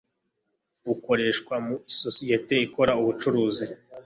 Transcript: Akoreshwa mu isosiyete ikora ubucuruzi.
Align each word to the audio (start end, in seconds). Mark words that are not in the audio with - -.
Akoreshwa 0.91 1.55
mu 1.65 1.73
isosiyete 1.91 2.53
ikora 2.67 2.91
ubucuruzi. 3.01 3.65